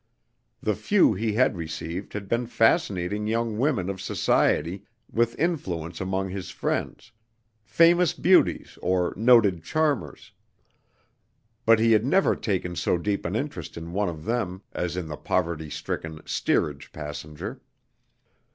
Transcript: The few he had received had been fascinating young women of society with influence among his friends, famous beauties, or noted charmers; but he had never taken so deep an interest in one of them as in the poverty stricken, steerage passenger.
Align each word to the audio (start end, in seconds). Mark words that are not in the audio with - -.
The 0.63 0.73
few 0.73 1.13
he 1.13 1.33
had 1.33 1.55
received 1.55 2.13
had 2.13 2.27
been 2.27 2.47
fascinating 2.47 3.27
young 3.27 3.59
women 3.59 3.87
of 3.87 4.01
society 4.01 4.83
with 5.11 5.37
influence 5.37 6.01
among 6.01 6.29
his 6.31 6.49
friends, 6.49 7.11
famous 7.63 8.11
beauties, 8.13 8.79
or 8.81 9.13
noted 9.15 9.63
charmers; 9.63 10.31
but 11.67 11.77
he 11.77 11.91
had 11.91 12.03
never 12.03 12.35
taken 12.35 12.75
so 12.75 12.97
deep 12.97 13.27
an 13.27 13.35
interest 13.35 13.77
in 13.77 13.93
one 13.93 14.09
of 14.09 14.25
them 14.25 14.63
as 14.71 14.97
in 14.97 15.07
the 15.07 15.17
poverty 15.17 15.69
stricken, 15.69 16.21
steerage 16.25 16.91
passenger. 16.91 17.61